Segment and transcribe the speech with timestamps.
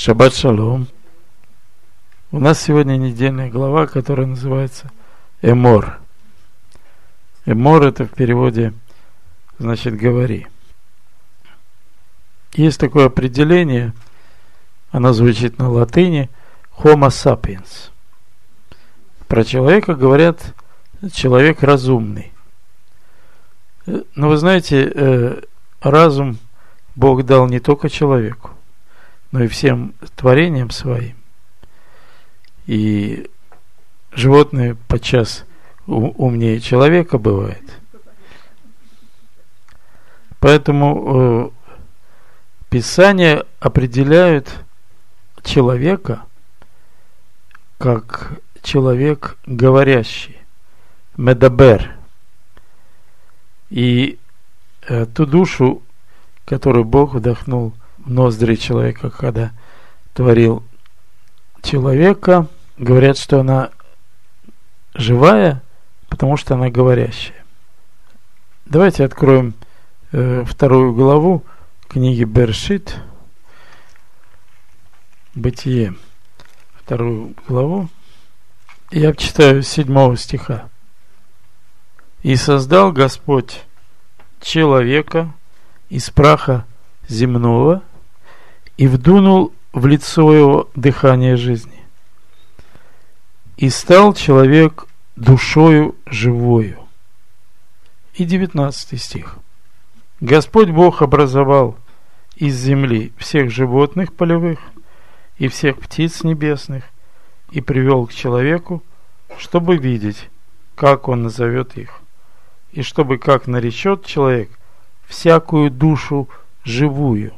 [0.00, 0.86] Шаббат шалом.
[2.30, 4.92] У нас сегодня недельная глава, которая называется
[5.42, 5.98] Эмор.
[7.46, 8.74] Эмор это в переводе
[9.58, 10.46] значит говори.
[12.54, 13.92] Есть такое определение,
[14.92, 16.30] оно звучит на латыни
[16.78, 17.90] Homo sapiens.
[19.26, 20.54] Про человека говорят
[21.12, 22.32] человек разумный.
[23.84, 25.42] Но вы знаете, э,
[25.80, 26.38] разум
[26.94, 28.52] Бог дал не только человеку,
[29.30, 31.16] но и всем творениям своим.
[32.66, 33.28] И
[34.12, 35.44] животные подчас
[35.86, 37.62] умнее человека бывает.
[40.40, 41.58] Поэтому э,
[42.70, 44.54] Писания определяют
[45.42, 46.24] человека
[47.78, 50.36] как человек говорящий,
[51.16, 51.96] медабер.
[53.70, 54.18] И
[54.82, 55.82] э, ту душу,
[56.44, 57.72] которую Бог вдохнул
[58.08, 59.52] ноздри человека, когда
[60.14, 60.62] творил
[61.62, 63.70] человека, говорят, что она
[64.94, 65.62] живая,
[66.08, 67.44] потому что она говорящая.
[68.66, 69.54] Давайте откроем
[70.12, 71.44] э, вторую главу
[71.88, 72.96] книги Бершит,
[75.34, 75.94] Бытие,
[76.74, 77.88] вторую главу.
[78.90, 80.68] Я читаю седьмого стиха.
[82.22, 83.62] «И создал Господь
[84.40, 85.32] человека
[85.88, 86.66] из праха
[87.06, 87.82] земного
[88.78, 91.84] и вдунул в лицо его дыхание жизни.
[93.58, 96.78] И стал человек душою живою».
[98.14, 99.36] И девятнадцатый стих.
[100.20, 101.76] Господь Бог образовал
[102.34, 104.58] из земли всех животных полевых
[105.38, 106.84] и всех птиц небесных
[107.50, 108.82] и привел к человеку,
[109.38, 110.28] чтобы видеть,
[110.74, 112.00] как он назовет их,
[112.72, 114.50] и чтобы как наречет человек
[115.06, 116.28] всякую душу
[116.64, 117.32] живую.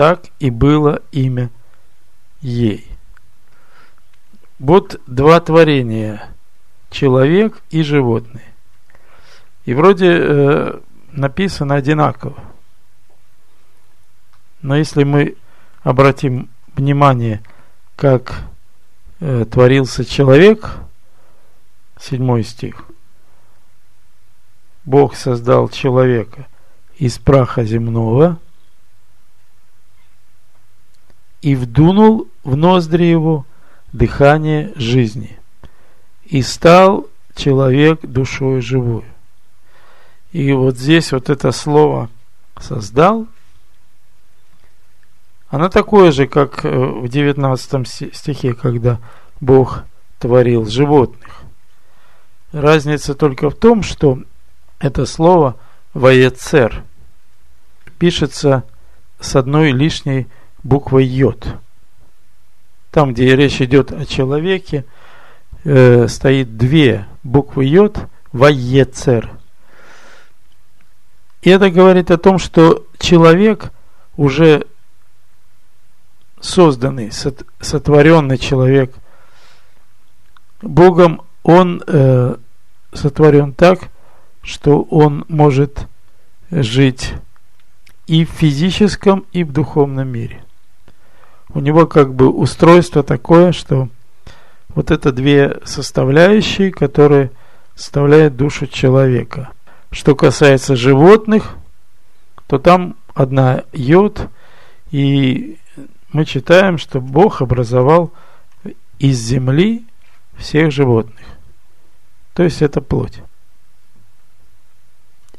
[0.00, 1.50] Так и было имя
[2.40, 2.90] ей.
[4.58, 6.30] Вот два творения–
[6.90, 8.46] человек и животные.
[9.66, 10.80] И вроде э,
[11.12, 12.42] написано одинаково.
[14.62, 15.36] Но если мы
[15.82, 17.42] обратим внимание,
[17.94, 18.44] как
[19.20, 20.78] э, творился человек,
[22.00, 22.86] седьмой стих,
[24.86, 26.46] Бог создал человека
[26.96, 28.38] из праха земного
[31.42, 33.46] и вдунул в ноздри его
[33.92, 35.38] дыхание жизни,
[36.24, 39.04] и стал человек душой живой.
[40.32, 42.08] И вот здесь вот это слово
[42.60, 43.26] «создал»,
[45.50, 49.00] оно такое же, как э, в 19 стихе, когда
[49.40, 49.82] Бог
[50.20, 51.42] творил животных.
[52.52, 54.20] Разница только в том, что
[54.78, 55.56] это слово
[55.92, 56.84] «воецер»
[57.98, 58.62] пишется
[59.18, 60.28] с одной лишней
[60.62, 61.56] буквой «йод».
[62.90, 64.84] Там, где речь идет о человеке,
[65.64, 67.98] э, стоит две буквы «йод»
[68.32, 69.30] «воецер».
[71.42, 73.72] И это говорит о том, что человек
[74.16, 74.66] уже
[76.40, 77.10] созданный,
[77.60, 78.94] сотворенный человек
[80.62, 82.36] Богом, он э,
[82.92, 83.88] сотворен так,
[84.42, 85.86] что он может
[86.50, 87.14] жить
[88.06, 90.44] и в физическом, и в духовном мире.
[91.54, 93.88] У него как бы устройство такое, что
[94.68, 97.30] вот это две составляющие, которые
[97.74, 99.50] составляют душу человека–
[99.90, 101.56] что касается животных,
[102.46, 104.28] то там одна йод,
[104.90, 105.58] и
[106.12, 108.12] мы читаем, что Бог образовал
[108.98, 109.84] из земли
[110.36, 111.26] всех животных.
[112.34, 113.20] То есть это плоть.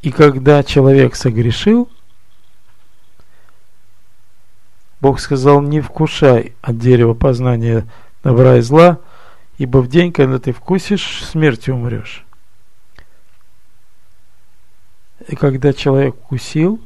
[0.02, 1.90] И когда человек согрешил,
[5.02, 7.88] Бог сказал, не вкушай от дерева познания
[8.24, 9.00] добра и зла,
[9.58, 12.24] ибо в день, когда ты вкусишь, смертью умрешь.
[15.28, 16.80] И когда человек укусил,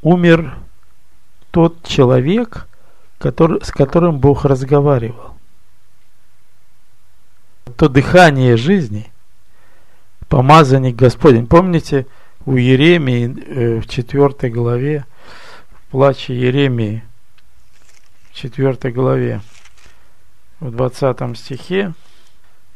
[0.00, 0.56] умер
[1.50, 2.66] тот человек,
[3.18, 5.34] который, с которым Бог разговаривал.
[7.76, 9.12] То дыхание жизни,
[10.28, 11.46] помазанник Господень.
[11.46, 12.06] Помните,
[12.46, 15.04] у Еремии э, в 4 главе,
[15.70, 17.02] в плаче Еремии,
[18.30, 19.40] в 4 главе,
[20.60, 21.94] в 20 стихе,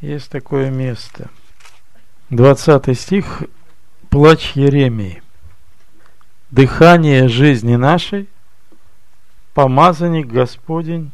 [0.00, 1.30] есть такое место–
[2.30, 3.44] 20 стих,
[4.10, 5.22] плач Еремии.
[6.50, 8.28] Дыхание жизни нашей,
[9.54, 11.12] помазанник Господень,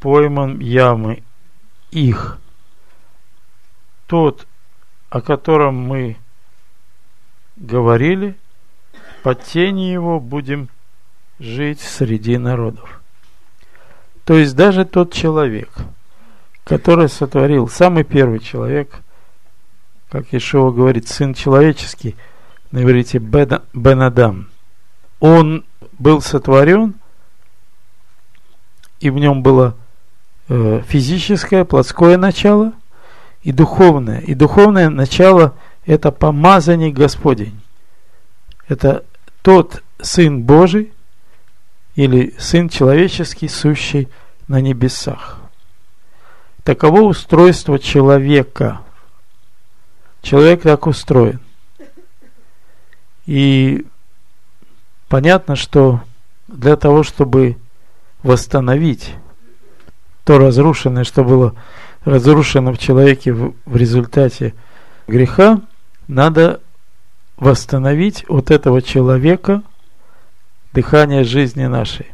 [0.00, 1.22] пойман ямы
[1.92, 2.40] их.
[4.08, 4.48] Тот,
[5.08, 6.16] о котором мы
[7.58, 8.36] говорили,
[9.22, 10.68] под тени его будем
[11.38, 13.00] жить среди народов.
[14.24, 15.70] То есть даже тот человек,
[16.64, 19.00] который сотворил, самый первый человек,
[20.10, 22.16] как Ишова говорит, сын человеческий,
[22.70, 24.48] на иврите Бен Адам,
[25.20, 25.64] он
[25.98, 26.94] был сотворен,
[29.00, 29.76] и в нем было
[30.48, 32.72] э, физическое, плотское начало
[33.42, 34.20] и духовное.
[34.20, 35.54] И духовное начало–
[35.88, 37.58] это помазание Господень.
[38.68, 39.06] Это
[39.40, 40.92] тот Сын Божий
[41.94, 44.08] или Сын человеческий, сущий
[44.48, 45.38] на небесах.
[46.62, 48.82] Таково устройство человека.
[50.20, 51.40] Человек так устроен.
[53.24, 53.86] И
[55.08, 56.02] понятно, что
[56.48, 57.56] для того, чтобы
[58.22, 59.14] восстановить
[60.24, 61.54] то разрушенное, что было
[62.04, 64.52] разрушено в человеке в результате
[65.06, 65.62] греха,
[66.08, 66.60] надо
[67.36, 69.62] восстановить от этого человека
[70.72, 72.06] дыхание жизни нашей,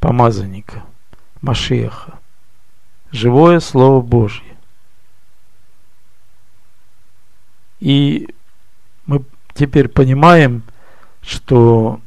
[0.00, 0.82] помазанника,
[1.40, 2.18] Машиаха,
[3.12, 4.56] живое Слово Божье.
[7.80, 8.34] И
[9.06, 10.62] мы теперь понимаем,
[11.22, 12.00] что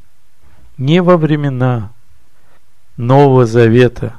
[0.77, 1.91] не во времена
[2.97, 4.15] Нового Завета,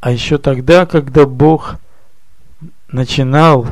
[0.00, 1.76] а еще тогда, когда Бог
[2.88, 3.66] начинал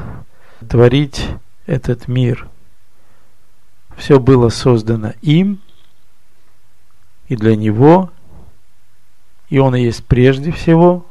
[0.68, 1.28] творить
[1.70, 2.48] этот мир,
[3.96, 5.60] все было создано им
[7.28, 8.10] и для Него,
[9.48, 11.06] и Он и есть прежде всего,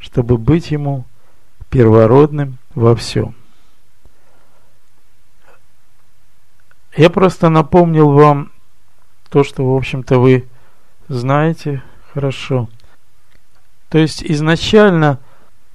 [0.00, 1.04] чтобы быть Ему
[1.68, 3.36] первородным во всем.
[6.96, 8.50] Я просто напомнил вам
[9.28, 10.48] то, что, в общем-то, вы
[11.06, 12.68] знаете хорошо.
[13.90, 15.20] То есть изначально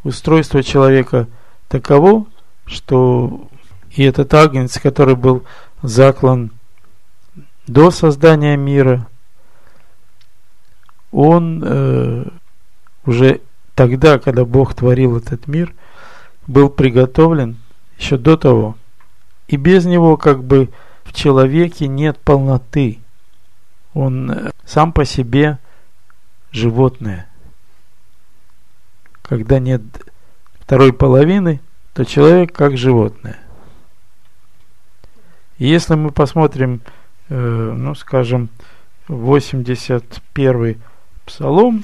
[0.05, 1.27] устройство человека
[1.67, 2.25] таково,
[2.65, 3.49] что
[3.91, 5.43] и этот агнец, который был
[5.81, 6.51] заклан
[7.67, 9.07] до создания мира,
[11.11, 12.25] он э,
[13.05, 13.41] уже
[13.73, 15.73] тогда, когда Бог творил этот мир,
[16.45, 17.57] был приготовлен
[17.97, 18.77] еще до того.
[19.47, 20.69] И без него как бы
[21.03, 22.99] в человеке нет полноты.
[23.93, 25.57] Он э, сам по себе
[26.51, 27.27] животное.
[29.27, 29.81] Когда нет
[30.59, 31.59] второй половины,
[31.93, 33.39] то человек как животное.
[35.57, 36.81] И если мы посмотрим,
[37.29, 38.49] э, ну, скажем,
[39.07, 40.81] 81
[41.25, 41.83] псалом,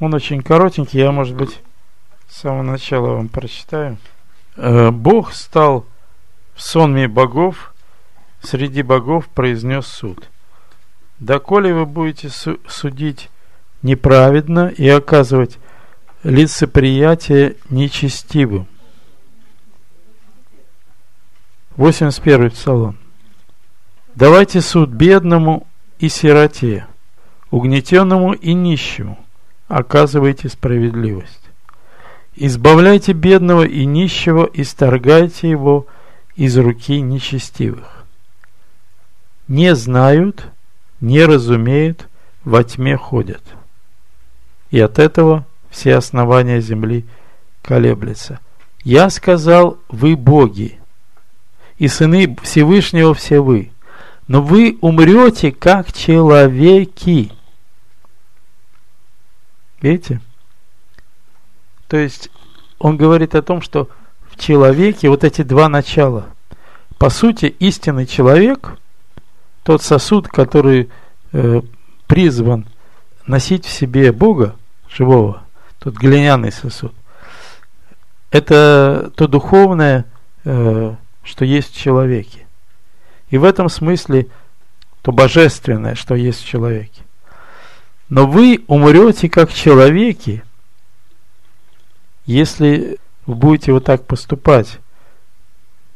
[0.00, 1.60] он очень коротенький, я, может быть,
[2.28, 3.96] с самого начала вам прочитаю.
[4.56, 5.86] Э, Бог стал
[6.54, 7.74] в сонме богов,
[8.42, 10.28] среди богов произнес суд.
[11.20, 12.28] Доколе вы будете
[12.66, 13.30] судить
[13.82, 15.58] неправедно и оказывать
[16.22, 18.66] лицеприятие нечестивым.
[21.76, 22.98] 81 псалом.
[24.14, 25.66] Давайте суд бедному
[25.98, 26.86] и сироте,
[27.50, 29.18] угнетенному и нищему,
[29.68, 31.40] оказывайте справедливость.
[32.36, 35.86] Избавляйте бедного и нищего, исторгайте его
[36.36, 38.04] из руки нечестивых.
[39.48, 40.46] Не знают,
[41.00, 42.08] не разумеют,
[42.44, 43.42] во тьме ходят.
[44.70, 47.04] И от этого все основания земли
[47.62, 48.40] колеблются.
[48.82, 50.78] Я сказал, вы боги,
[51.78, 53.72] и сыны Всевышнего все вы,
[54.28, 57.32] но вы умрете как человеки.
[59.82, 60.20] Видите?
[61.88, 62.30] То есть
[62.78, 63.88] он говорит о том, что
[64.30, 66.26] в человеке вот эти два начала.
[66.96, 68.78] По сути, истинный человек,
[69.62, 70.90] тот сосуд, который
[71.32, 71.62] э,
[72.06, 72.66] призван
[73.26, 74.56] носить в себе Бога
[74.92, 75.44] живого,
[75.78, 76.94] тот глиняный сосуд,
[78.30, 80.06] это то духовное,
[80.44, 82.46] э, что есть в человеке.
[83.30, 84.26] И в этом смысле
[85.02, 87.02] то божественное, что есть в человеке.
[88.08, 90.42] Но вы умрете как человеки,
[92.26, 94.78] если вы будете вот так поступать.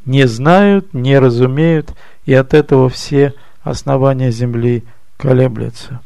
[0.04, 4.84] Не знают, не разумеют, и от этого все основания земли
[5.16, 6.00] колеблются.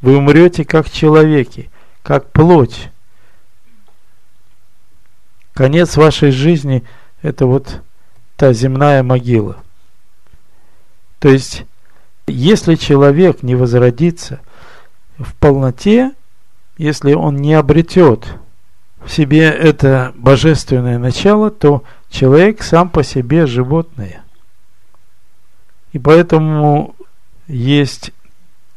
[0.00, 1.70] Вы умрете как человеки,
[2.06, 2.90] как плоть.
[5.54, 6.84] Конец вашей жизни–
[7.22, 7.82] это вот
[8.36, 9.56] та земная могила.
[11.18, 11.64] То есть,
[12.28, 14.38] если человек не возродится
[15.18, 16.12] в полноте,
[16.78, 18.38] если он не обретет
[19.04, 24.22] в себе это божественное начало, то человек сам по себе животное.
[25.92, 26.94] И поэтому
[27.48, 28.12] есть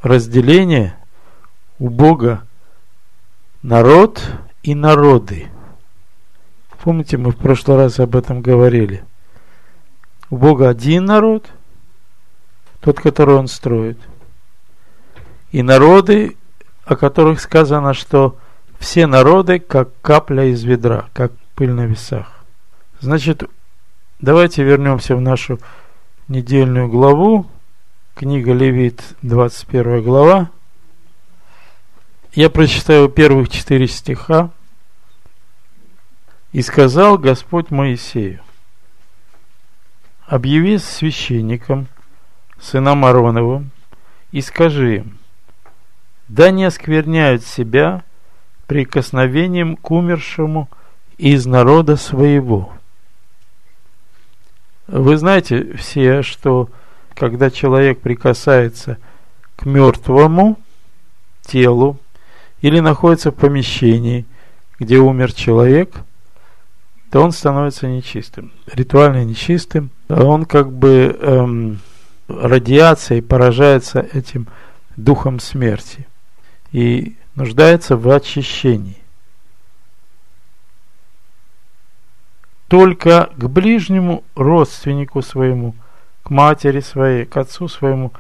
[0.01, 0.95] разделение
[1.77, 2.41] у Бога
[3.61, 4.21] народ
[4.63, 5.47] и народы.
[6.83, 9.03] Помните, мы в прошлый раз об этом говорили.
[10.29, 11.49] У Бога один народ,
[12.79, 13.99] тот, который Он строит.
[15.51, 16.37] И народы,
[16.85, 18.37] о которых сказано, что
[18.79, 22.45] все народы, как капля из ведра, как пыль на весах.
[23.01, 23.43] Значит,
[24.19, 25.59] давайте вернемся в нашу
[26.27, 27.47] недельную главу.
[28.15, 30.49] Книга Левит, 21 глава.
[32.33, 34.51] Я прочитаю первых четыре стиха.
[36.51, 38.41] «И сказал Господь Моисею,
[40.25, 41.88] объяви священникам,
[42.59, 43.71] сынам Ароновым,
[44.31, 45.17] и скажи им,
[46.27, 48.03] да не оскверняют себя
[48.67, 50.69] прикосновением к умершему
[51.17, 52.74] из народа своего.
[54.88, 56.69] Вы знаете все, что
[57.15, 58.98] когда человек прикасается
[59.55, 60.59] к мертвому
[61.41, 62.00] телу
[62.61, 64.25] или находится в помещении,
[64.79, 65.93] где умер человек,
[67.11, 69.89] то он становится нечистым, ритуально нечистым.
[70.09, 71.79] Он как бы эм,
[72.27, 74.47] радиацией поражается этим
[74.95, 76.07] духом смерти
[76.71, 78.97] и нуждается в очищении.
[82.67, 85.73] Только к ближнему родственнику своему,
[86.21, 88.13] к матери своей, к отцу своему,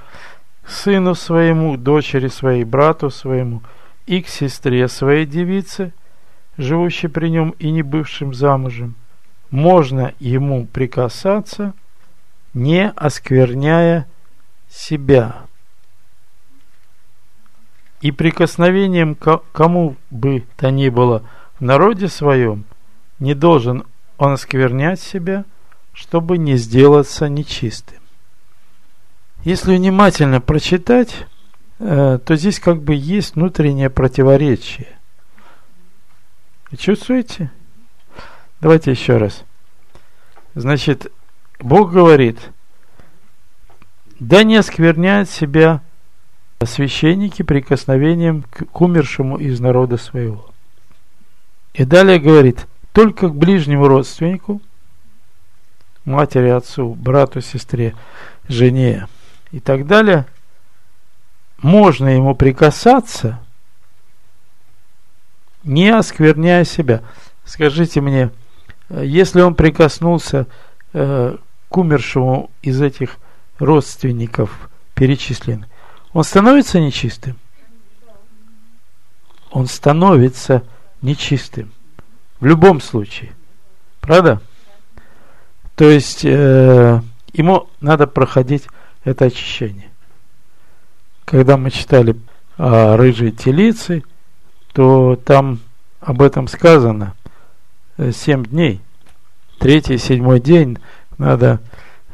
[0.65, 3.61] сыну своему, дочери своей, брату своему
[4.09, 5.93] и к сестре своей девице,
[6.57, 8.95] живущей при нем и не бывшим замужем,
[9.51, 11.73] можно ему прикасаться,
[12.55, 14.07] не оскверняя
[14.67, 15.43] себя
[18.01, 21.21] и прикосновением к кому бы то ни было
[21.59, 22.65] в народе своем
[23.19, 23.85] не должен
[24.17, 25.45] он осквернять себя,
[25.93, 27.99] чтобы не сделаться нечистым.
[29.43, 31.27] Если внимательно прочитать,
[31.79, 34.87] то здесь как бы есть внутреннее противоречие.
[36.77, 37.51] Чувствуете?
[38.61, 39.43] Давайте еще раз.
[40.53, 41.11] Значит,
[41.59, 42.37] Бог говорит,
[44.19, 45.81] да не оскверняет себя
[46.63, 50.49] священники прикосновением к умершему из народа своего.
[51.73, 54.61] И далее говорит, только к ближнему родственнику,
[56.03, 57.95] матери, отцу, брату, сестре,
[58.49, 59.07] жене
[59.51, 60.25] и так далее,
[61.61, 63.39] можно ему прикасаться,
[65.63, 67.03] не оскверняя себя.
[67.45, 68.31] Скажите мне,
[68.89, 70.47] если он прикоснулся
[70.93, 71.35] э,
[71.69, 73.17] к умершему из этих
[73.57, 75.67] родственников перечисленных,
[76.13, 77.37] он становится нечистым?
[79.51, 80.63] Он становится
[81.01, 81.71] нечистым.
[82.39, 83.31] В любом случае.
[83.99, 84.41] Правда?
[85.75, 87.01] То есть э,
[87.33, 88.67] ему надо проходить
[89.03, 89.89] это очищение.
[91.29, 92.15] Когда мы читали
[92.57, 94.01] о рыжей телице,
[94.73, 95.59] то там
[95.99, 97.13] об этом сказано
[97.97, 98.81] э, семь дней.
[99.59, 100.79] Третий, седьмой день
[101.19, 101.59] надо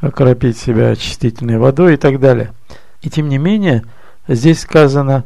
[0.02, 2.52] окропить себя очистительной водой и так далее.
[3.00, 3.84] И тем не менее,
[4.28, 5.24] здесь сказано,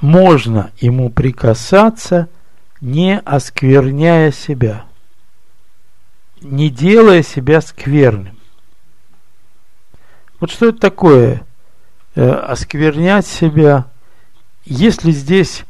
[0.00, 2.28] можно ему прикасаться,
[2.80, 4.86] не оскверняя себя,
[6.40, 8.36] не делая себя скверным.
[10.40, 11.44] Вот что это такое?
[12.16, 13.86] Э, осквернять себя.
[14.64, 15.64] Есть ли здесь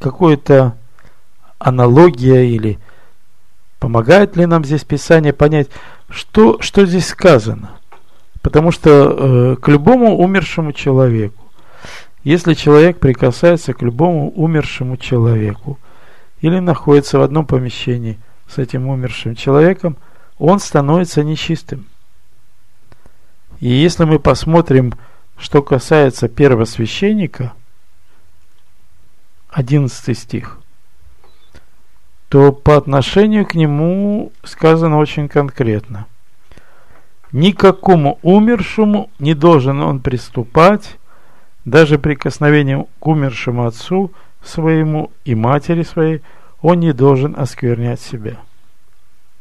[0.00, 0.76] какая-то
[1.58, 2.78] аналогия или
[3.78, 5.68] помогает ли нам здесь Писание понять,
[6.10, 7.70] что, что здесь сказано?
[8.42, 11.50] Потому что э, к любому умершему человеку,
[12.22, 15.78] если человек прикасается к любому умершему человеку
[16.42, 19.96] или находится в одном помещении с этим умершим человеком,
[20.38, 21.86] он становится нечистым.
[23.60, 24.92] И если мы посмотрим,
[25.42, 27.52] что касается первого священника,
[29.50, 30.60] 11 стих,
[32.28, 36.06] то по отношению к нему сказано очень конкретно.
[37.32, 40.96] Никакому умершему не должен он приступать,
[41.64, 44.12] даже прикосновением к умершему отцу
[44.44, 46.22] своему и матери своей
[46.60, 48.36] он не должен осквернять себя.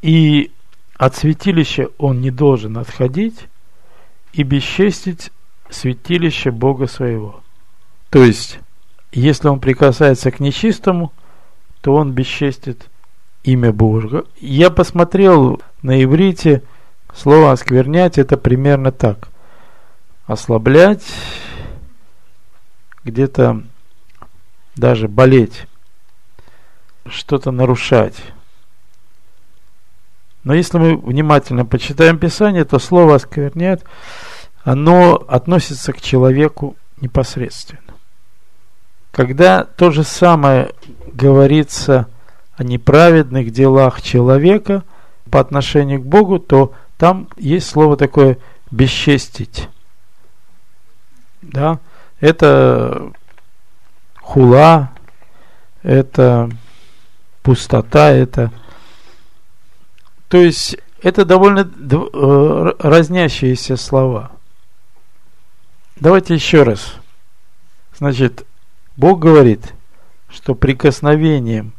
[0.01, 0.51] И
[0.97, 3.47] от святилища он не должен отходить
[4.33, 5.31] и бесчестить
[5.71, 7.41] святилище Бога своего.
[8.11, 8.59] То есть,
[9.11, 11.11] если он прикасается к нечистому,
[11.81, 12.89] то он бесчестит
[13.43, 14.25] имя Божье.
[14.39, 16.61] Я посмотрел на иврите–
[17.13, 19.27] Слово осквернять это примерно так.
[20.25, 21.03] Ослаблять,
[23.03, 23.63] где-то
[24.75, 25.67] даже болеть,
[27.05, 28.15] что-то нарушать.
[30.43, 33.83] Но если мы внимательно почитаем Писание, то слово осквернять,
[34.63, 37.81] оно относится к человеку непосредственно.
[39.11, 40.71] Когда то же самое
[41.13, 42.07] говорится
[42.55, 44.83] о неправедных делах человека
[45.29, 48.37] по отношению к Богу, то там есть слово такое
[48.69, 49.67] бесчестить.
[51.41, 51.79] Да,
[52.19, 53.11] это
[54.21, 54.91] хула,
[55.81, 56.49] это
[57.41, 58.51] пустота, это...
[60.29, 64.31] То есть это довольно э, разнящиеся слова.
[66.01, 66.95] Давайте еще раз.
[67.95, 68.43] Значит,
[68.97, 69.75] Бог говорит,
[70.29, 71.73] что прикосновением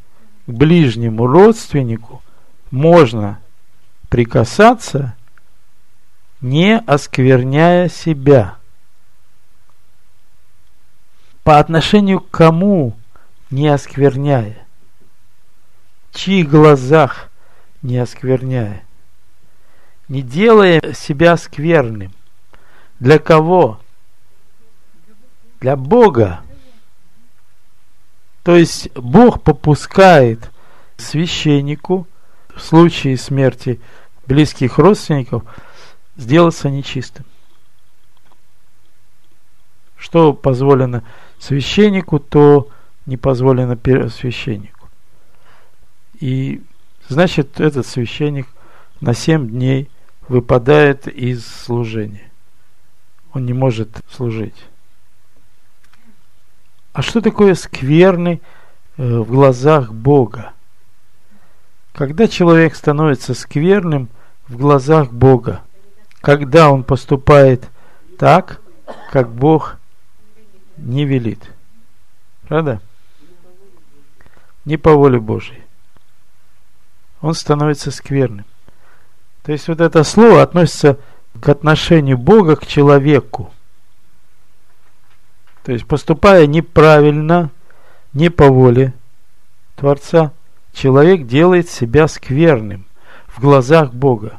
[0.47, 2.23] к ближнему родственнику
[2.71, 3.41] можно
[4.11, 5.17] прикасаться,
[6.41, 8.59] не оскверняя себя.
[11.43, 12.97] По отношению к кому
[13.50, 14.64] не оскверняя?
[16.12, 17.29] В чьих глазах
[17.83, 18.85] не оскверняя?
[20.07, 22.12] Не делая себя скверным.
[23.00, 23.81] Для кого?
[25.62, 26.40] Для Бога.
[28.42, 30.50] То есть Бог попускает
[30.97, 32.09] священнику
[32.52, 33.81] в случае смерти
[34.26, 35.45] близких родственников
[36.16, 37.25] сделаться нечистым.
[39.97, 41.04] Что позволено
[41.38, 42.69] священнику, то
[43.07, 43.78] не позволено
[44.11, 44.88] священнику.
[46.19, 46.61] И
[47.07, 48.49] значит, этот священник
[49.00, 49.88] на семь дней
[50.26, 52.33] выпадает из служения.
[53.33, 54.57] Он не может служить.
[56.92, 58.42] А что такое скверный
[58.96, 60.52] э, в глазах Бога?
[61.94, 64.08] Когда человек становится скверным
[64.49, 65.62] в глазах Бога,
[66.20, 67.68] когда он поступает
[68.18, 68.61] так,
[69.11, 69.78] как Бог
[70.76, 71.50] не велит.
[72.49, 72.80] Правда?
[74.64, 75.62] Не по воле Божьей.
[77.20, 78.44] Он становится скверным.
[79.42, 80.99] То есть вот это слово относится
[81.40, 83.51] к отношению Бога к человеку.
[85.64, 87.50] То есть поступая неправильно,
[88.12, 88.95] не по воле
[89.76, 90.33] Творца,
[90.73, 92.85] человек делает себя скверным
[93.28, 94.38] в глазах Бога.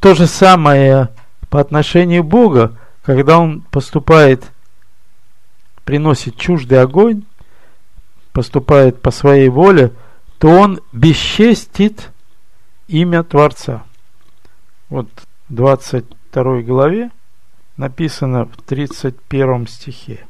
[0.00, 1.08] То же самое
[1.48, 4.50] по отношению Бога, когда Он поступает,
[5.84, 7.22] приносит чуждый огонь,
[8.32, 9.92] поступает по своей воле,
[10.38, 12.10] то Он бесчестит
[12.88, 13.84] имя Творца.
[14.88, 15.08] Вот
[15.48, 17.10] в 22 главе
[17.76, 20.26] написано в 31 стихе.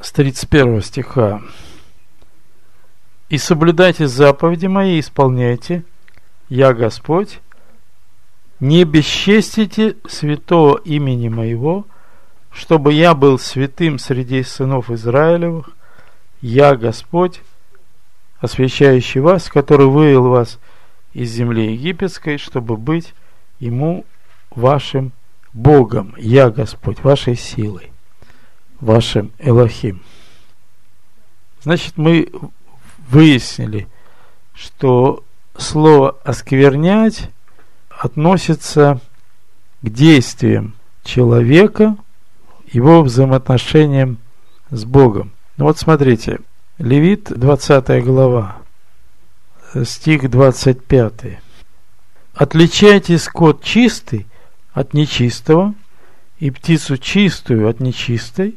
[0.00, 1.42] С 31 стиха.
[3.28, 5.84] «И соблюдайте заповеди мои, исполняйте,
[6.48, 7.40] я Господь,
[8.58, 11.86] не бесчестите святого имени моего,
[12.50, 15.70] чтобы я был святым среди сынов Израилевых,
[16.40, 17.40] я Господь,
[18.40, 20.58] освящающий вас, который вывел вас
[21.12, 23.14] из земли египетской, чтобы быть
[23.60, 24.04] ему
[24.50, 25.12] вашим
[25.52, 27.90] Богом, я Господь, вашей силой,
[28.80, 30.02] вашим Элохим.
[31.62, 32.30] Значит, мы
[33.08, 33.88] выяснили,
[34.54, 35.24] что
[35.56, 37.30] слово «осквернять»
[37.88, 39.00] относится
[39.82, 41.96] к действиям человека,
[42.72, 44.18] его взаимоотношениям
[44.70, 45.32] с Богом.
[45.56, 46.38] Ну вот смотрите,
[46.78, 48.56] Левит, 20 глава,
[49.84, 51.40] стих 25.
[52.34, 54.26] «Отличайте скот чистый
[54.72, 55.74] от нечистого,
[56.38, 58.56] и птицу чистую от нечистой,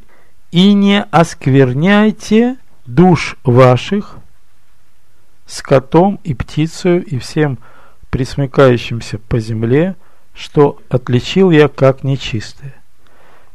[0.51, 4.17] и не оскверняйте душ ваших
[5.45, 7.59] скотом и птицею и всем
[8.09, 9.95] присмыкающимся по земле,
[10.33, 12.73] что отличил я как нечистое.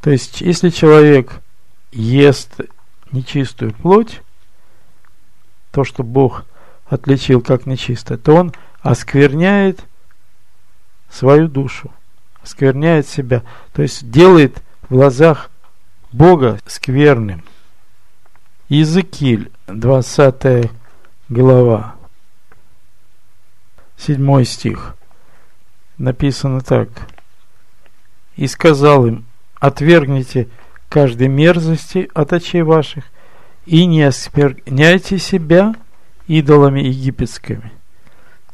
[0.01, 1.40] То есть, если человек
[1.92, 2.61] ест
[3.12, 4.21] нечистую плоть,
[5.71, 6.44] то, что Бог
[6.87, 9.85] отличил как нечистое, то он оскверняет
[11.11, 11.92] свою душу,
[12.49, 13.43] оскверняет себя,
[13.75, 15.51] то есть делает в глазах
[16.13, 17.45] Бога скверным.
[18.71, 20.71] Иезекииль, 20
[21.29, 21.95] глава,
[23.99, 24.97] седьмой стих.
[25.99, 26.89] Написано так.
[28.37, 29.27] «И сказал им,
[29.61, 30.49] отвергните
[30.89, 33.05] каждой мерзости от очей ваших,
[33.67, 35.75] и не оскверняйте себя
[36.27, 37.73] идолами египетскими.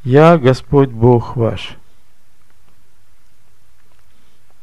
[0.03, 1.77] Я Господь Бог ваш».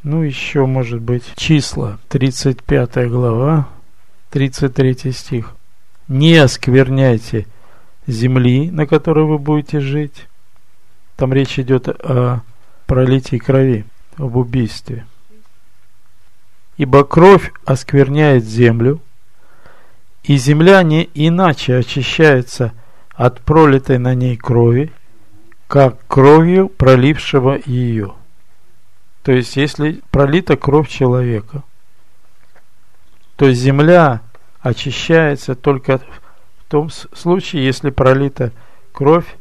[0.03, 3.67] Ну, еще, может быть, числа, 35 глава,
[4.31, 5.55] 33 стих.
[6.07, 7.45] «Не оскверняйте
[8.07, 10.27] земли, на которой вы будете жить,
[11.17, 12.41] там речь идет о
[12.87, 13.85] пролитии крови,
[14.17, 15.05] об убийстве.
[16.77, 19.01] Ибо кровь оскверняет землю,
[20.23, 22.73] и земля не иначе очищается
[23.11, 24.91] от пролитой на ней крови,
[25.67, 28.15] как кровью пролившего ее.
[29.23, 31.63] То есть, если пролита кровь человека,
[33.35, 34.21] то земля
[34.61, 38.51] очищается только в том случае, если пролита
[38.91, 39.35] кровь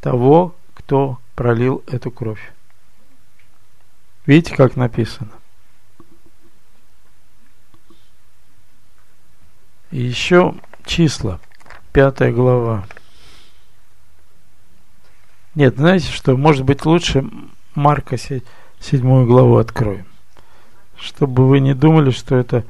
[0.00, 2.52] того, кто пролил эту кровь.
[4.26, 5.30] Видите, как написано?
[9.90, 11.40] И еще числа.
[11.92, 12.86] Пятая глава.
[15.54, 17.24] Нет, знаете что, может быть лучше
[17.74, 18.18] Марка
[18.80, 20.06] седьмую главу откроем.
[20.96, 22.64] Чтобы вы не думали, что это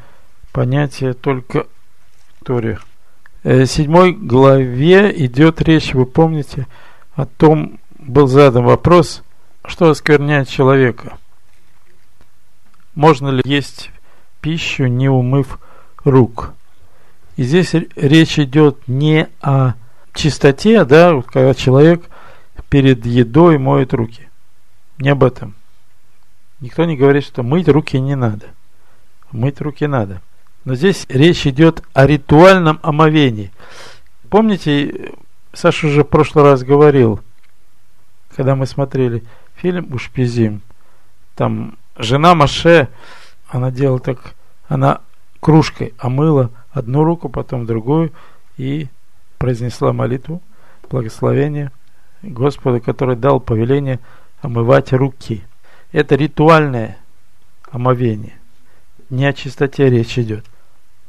[0.53, 1.66] понятие только
[2.44, 2.79] Торе.
[3.42, 6.66] В седьмой главе идет речь, вы помните,
[7.14, 9.23] о том, был задан вопрос,
[9.64, 11.18] что оскверняет человека.
[12.94, 13.90] Можно ли есть
[14.40, 15.59] пищу, не умыв
[16.05, 16.55] рук?
[17.37, 19.75] И здесь речь идет не о
[20.12, 22.03] чистоте, да, когда человек
[22.68, 24.29] перед едой моет руки.
[24.99, 25.55] Не об этом.
[26.61, 28.47] Никто не говорит, что мыть руки не надо.
[29.31, 30.21] Мыть руки надо.
[30.64, 33.53] Но здесь речь идет о ритуальном омовении.
[34.29, 35.12] Помните,
[35.53, 37.21] Саша уже в прошлый раз говорил,
[38.37, 39.23] когда мы смотрели
[39.57, 40.62] фильм «Ушпизим»,
[41.35, 42.88] там жена Маше,
[43.49, 44.35] она делала так,
[44.68, 45.01] она
[45.40, 48.12] кружкой омыла одну руку, потом другую
[48.57, 48.88] и
[49.38, 50.42] произнесла молитву,
[50.90, 51.71] благословение
[52.23, 54.01] Господа, который дал повеление
[54.42, 55.44] омывать руки.
[55.92, 56.98] Это ритуальное
[57.70, 58.38] омовение.
[59.11, 60.44] Не о чистоте речь идет.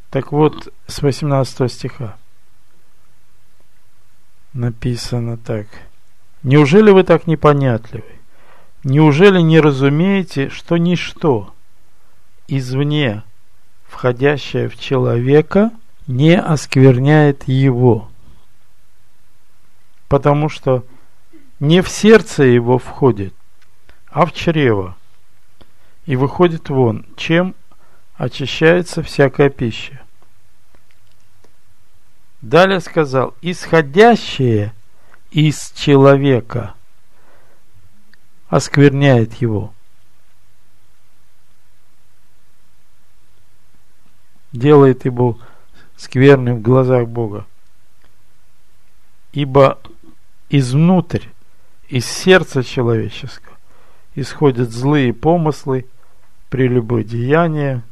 [0.09, 2.17] Так вот, с 18 стиха
[4.53, 5.67] написано так.
[6.43, 8.05] Неужели вы так непонятливы?
[8.83, 11.53] Неужели не разумеете, что ничто
[12.47, 13.23] извне,
[13.83, 15.71] входящее в человека,
[16.07, 18.09] не оскверняет его?
[20.07, 20.85] Потому что
[21.59, 23.33] не в сердце его входит,
[24.19, 24.97] а в чрево,
[26.05, 27.55] и выходит вон, чем
[28.15, 30.01] очищается всякая пища.
[32.41, 34.73] Далее сказал, исходящее
[35.31, 36.75] из человека
[38.49, 39.73] оскверняет его.
[44.51, 45.39] Делает его
[45.95, 47.47] скверным в глазах Бога.
[49.31, 49.79] Ибо
[50.49, 51.23] изнутрь,
[51.87, 53.48] из сердца человеческого
[54.19, 55.85] исходят злые помыслы,
[56.49, 57.83] прелюбодеяния,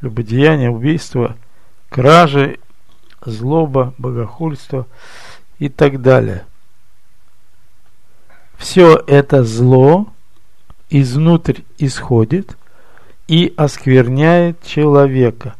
[0.00, 1.36] любодеяние, убийство,
[1.88, 2.58] кражи,
[3.24, 4.86] злоба, богохульство
[5.58, 6.44] и так далее.
[8.56, 10.08] Все это зло
[10.88, 12.56] изнутрь исходит
[13.28, 15.54] и оскверняет человека.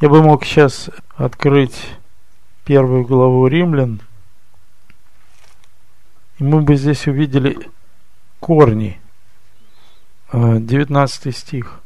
[0.00, 1.88] Я бы мог сейчас открыть
[2.64, 4.00] первую главу римлян,
[6.44, 7.58] мы бы здесь увидели
[8.40, 9.00] корни.
[10.32, 11.80] 19 а, стих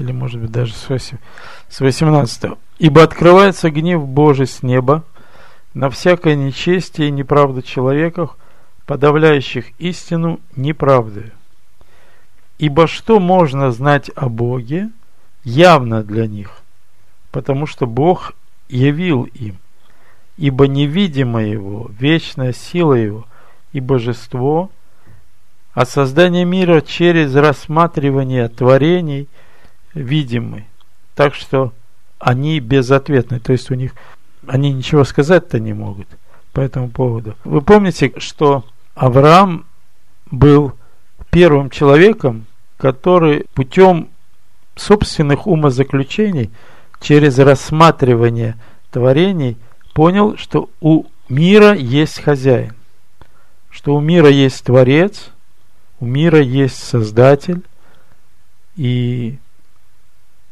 [0.00, 2.52] или может быть даже с 18.
[2.78, 5.04] «Ибо открывается гнев Божий с неба
[5.74, 8.36] на всякое нечестие и неправду человеков,
[8.86, 11.32] подавляющих истину неправдою.
[12.58, 14.90] Ибо что можно знать о Боге
[15.44, 16.50] явно для них,
[17.30, 18.32] потому что Бог
[18.68, 19.58] явил им,
[20.40, 23.26] ибо невидимо Его, вечная сила Его
[23.72, 24.70] и божество,
[25.72, 29.28] от создания мира через рассматривание творений–
[29.94, 30.66] видимы.
[31.14, 31.72] Так что
[32.18, 33.40] они безответны.
[33.40, 33.92] То есть у них
[34.46, 36.08] они ничего сказать-то не могут
[36.52, 37.36] по этому поводу.
[37.44, 39.66] Вы помните, что Авраам
[40.30, 40.72] был
[41.30, 44.08] первым человеком, который путем
[44.76, 46.50] собственных умозаключений
[47.00, 48.56] через рассматривание
[48.90, 49.56] творений
[50.00, 52.72] понял, что у мира есть хозяин,
[53.68, 55.28] что у мира есть Творец,
[55.98, 57.62] у мира есть Создатель,
[58.76, 59.36] и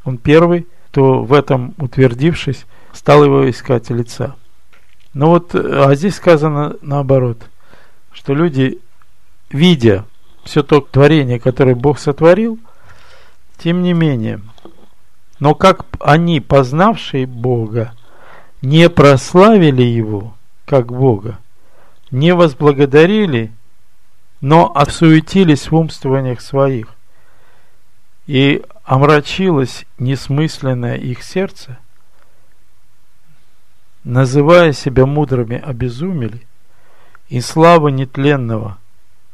[0.04, 4.36] он первый, кто в этом утвердившись, стал его искать лица.
[5.14, 7.38] Но вот, а здесь сказано наоборот,
[8.12, 8.80] что люди,
[9.48, 10.04] видя
[10.44, 12.58] все то творение, которое Бог сотворил,
[13.56, 14.42] тем не менее,
[15.40, 17.94] но как они, познавшие Бога,
[18.62, 21.38] не прославили Его, как Бога,
[22.10, 23.52] не возблагодарили,
[24.40, 26.94] но осуетились в умствованиях своих,
[28.26, 31.78] и омрачилось несмысленное их сердце,
[34.04, 36.46] называя себя мудрыми, обезумели,
[37.28, 38.78] и славу нетленного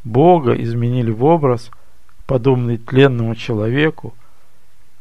[0.03, 1.71] Бога изменили в образ,
[2.27, 4.15] подобный тленному человеку,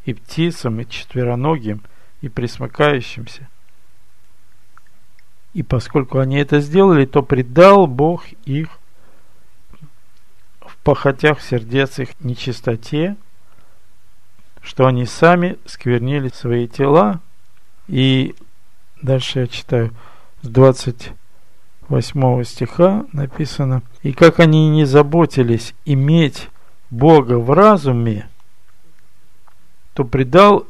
[0.06, 1.82] и птицам, и четвероногим,
[2.22, 3.48] и присмыкающимся.
[5.54, 8.70] И поскольку они это сделали, то предал Бог их
[10.62, 13.16] в похотях сердец их нечистоте,
[14.62, 17.22] что они сами сквернили свои тела.
[17.88, 18.36] И
[19.02, 19.92] дальше я читаю
[20.42, 21.14] с 28
[21.90, 26.50] 8 стиха написано, «И как они не заботились иметь
[26.90, 28.30] Бога в разуме,
[29.94, 30.66] то предал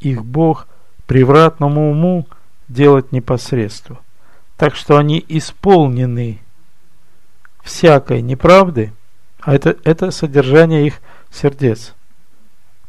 [0.00, 0.66] их Бог
[1.06, 2.26] превратному уму
[2.72, 4.00] делать непосредство.
[4.56, 6.40] Так что они исполнены
[7.62, 8.92] всякой неправды,
[9.40, 11.94] а это, это содержание их сердец.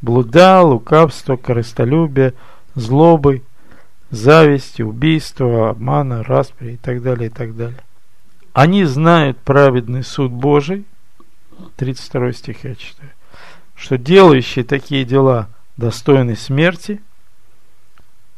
[0.02, 2.34] Блуда, лукавство, корыстолюбие,
[2.76, 3.42] злобы,
[4.10, 7.80] зависти, убийства, обмана, распри и так далее, и так далее.
[8.54, 10.86] Они знают праведный суд Божий,
[11.78, 13.10] 32 стих я читаю,
[13.76, 17.02] что делающие такие дела достойны смерти,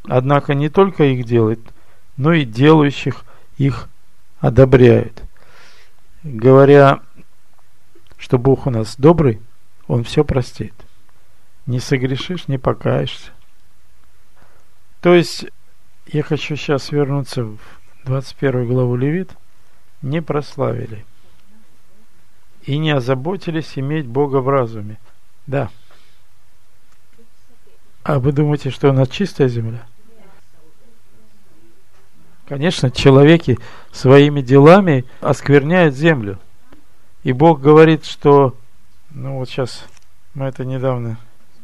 [0.08, 1.60] однако не только их делают,
[2.18, 3.26] но и делающих
[3.58, 3.90] их
[4.40, 5.24] одобряют.
[6.24, 7.02] Говоря,
[8.18, 9.42] что Бог у нас добрый,
[9.88, 10.74] Он все простит.
[11.66, 13.32] Не согрешишь, не покаешься.
[15.02, 15.46] То есть,
[16.08, 17.60] я хочу сейчас вернуться в
[18.06, 19.32] 21 главу Левит.
[20.02, 21.06] Не прославили.
[22.64, 24.98] И не озаботились иметь Бога в разуме.
[25.48, 25.70] Да.
[28.04, 29.86] А вы думаете, что у нас чистая земля?
[32.48, 33.58] Конечно, человеки
[33.92, 36.38] своими делами оскверняют землю.
[37.24, 38.56] И Бог говорит, что,
[39.10, 39.86] ну вот сейчас
[40.36, 41.18] мы это недавно,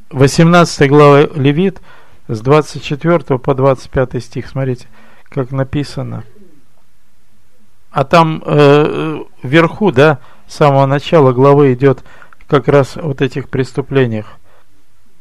[0.09, 1.81] 18 глава Левит,
[2.27, 4.87] с 24 по 25 стих, смотрите,
[5.29, 6.23] как написано.
[7.91, 12.03] А там э, вверху, да, с самого начала главы идет
[12.47, 14.37] как раз вот этих преступлениях.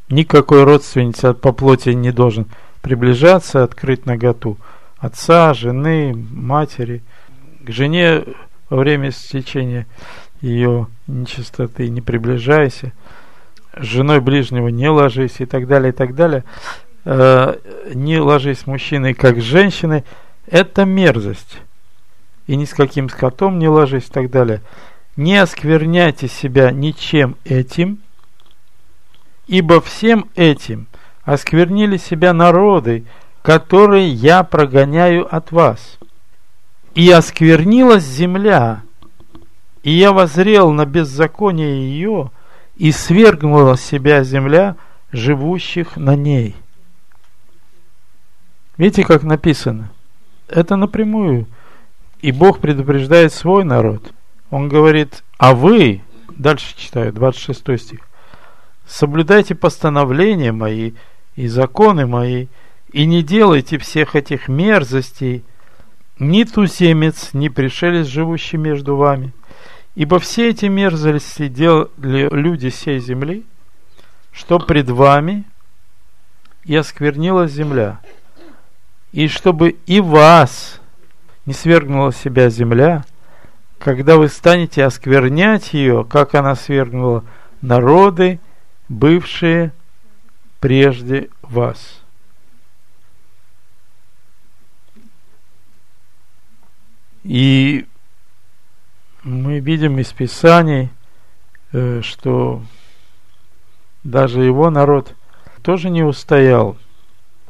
[0.09, 2.47] Никакой родственница по плоти не должен
[2.81, 4.57] приближаться, открыть наготу
[5.01, 7.03] отца, жены, матери.
[7.65, 8.25] К жене
[8.69, 9.87] во время стечения
[10.41, 12.93] ее нечистоты не приближайся.
[13.77, 16.45] С женой ближнего не ложись и так далее, и так далее.
[17.05, 17.57] Э,
[17.95, 20.05] не ложись с мужчиной, как с женщиной.
[20.47, 21.59] Это мерзость.
[22.47, 24.61] И ни с каким скотом не ложись и так далее.
[25.17, 27.99] Не оскверняйте себя ничем этим,
[29.47, 30.87] ибо всем этим
[31.25, 33.05] осквернили себя народы,
[33.51, 35.99] которые я прогоняю от вас.
[36.95, 38.83] И осквернилась земля,
[39.83, 42.31] и я возрел на беззаконие ее,
[42.77, 44.77] и свергнула себя земля
[45.11, 46.55] живущих на ней.
[48.77, 49.91] Видите, как написано?
[50.47, 51.47] Это напрямую.
[52.21, 54.13] И Бог предупреждает свой народ.
[54.51, 56.03] Он говорит, а вы,
[56.37, 58.01] дальше читаю, 26 стих,
[58.87, 60.93] соблюдайте постановления мои
[61.35, 62.47] и законы мои,
[62.93, 65.45] и не делайте всех этих мерзостей,
[66.19, 69.33] ни туземец, ни пришелец, живущий между вами.
[69.95, 73.45] Ибо все эти мерзости делали люди сей земли,
[74.33, 75.45] что пред вами
[76.65, 78.01] и осквернила земля,
[79.13, 80.81] и чтобы и вас
[81.47, 83.05] не свергнула себя земля,
[83.79, 87.25] когда вы станете осквернять ее, как она свергнула
[87.63, 88.39] народы,
[88.89, 89.73] бывшие
[90.61, 92.00] прежде вас.
[97.23, 97.87] И
[99.23, 100.91] мы видим из Писаний,
[101.73, 102.63] э, что
[104.03, 105.15] даже его народ
[105.63, 106.79] тоже не устоял,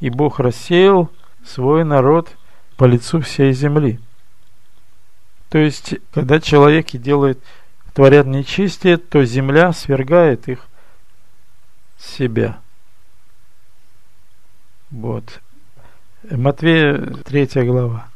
[0.00, 1.10] и Бог рассеял
[1.44, 2.36] свой народ
[2.76, 4.00] по лицу всей земли.
[5.48, 7.40] То есть, когда человеки делают,
[7.94, 10.66] творят нечистие, то земля свергает их
[11.98, 12.58] себя.
[14.90, 15.40] Вот.
[16.28, 18.09] Матвея 3 глава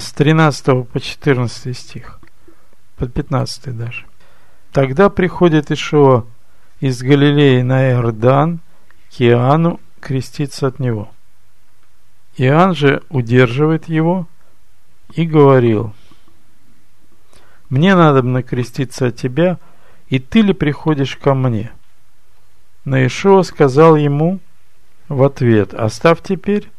[0.00, 2.18] с 13 по 14 стих,
[2.96, 4.06] под 15 даже.
[4.72, 6.24] Тогда приходит Ишуа
[6.80, 8.60] из Галилеи на Иордан
[9.10, 11.10] к Иоанну креститься от него.
[12.36, 14.26] Иоанн же удерживает его
[15.12, 15.92] и говорил,
[17.68, 19.58] «Мне надо креститься от тебя,
[20.08, 21.72] и ты ли приходишь ко мне?»
[22.84, 24.40] Но Ишуа сказал ему
[25.08, 26.70] в ответ, «Оставь теперь,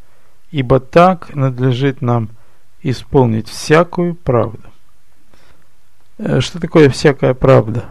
[0.49, 2.29] ибо так надлежит нам–
[2.83, 4.69] исполнить всякую правду.
[6.17, 7.85] Э, что такое всякая правда?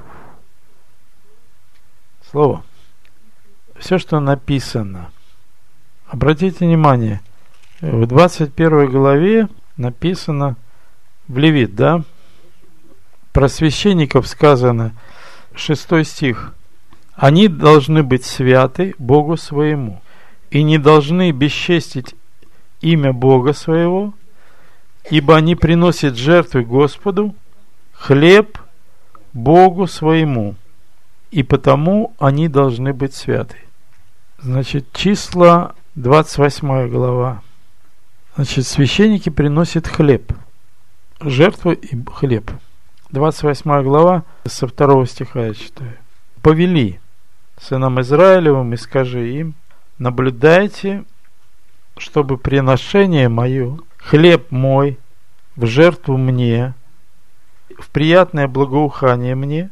[2.31, 2.63] Слово.
[3.79, 5.11] Все, что написано.
[6.07, 7.21] Обратите внимание,
[7.81, 10.57] в 21 главе написано
[11.29, 12.03] в Левит, да?
[13.33, 14.93] Про священников сказано,
[15.55, 16.55] 6 стих.
[17.15, 20.03] Они должны быть святы Богу своему
[20.51, 22.15] и не должны бесчестить
[22.81, 24.15] имя Бога своего,
[25.09, 27.35] ибо они приносят жертвы Господу,
[27.93, 28.59] хлеб
[29.33, 30.57] Богу своему,
[31.31, 33.57] и потому они должны быть святы.
[34.39, 37.43] Значит, числа 28 глава.
[38.35, 40.33] Значит, священники приносят хлеб.
[41.21, 42.51] жертва и хлеб.
[43.11, 45.97] 28 глава, со второго стиха я читаю.
[46.43, 47.01] «Повели
[47.61, 49.55] сынам Израилевым и скажи им,
[49.99, 51.05] наблюдайте,
[51.99, 53.79] чтобы приношение мое,
[54.11, 54.99] хлеб мой,
[55.55, 56.75] в жертву мне,
[57.79, 59.71] в приятное благоухание мне,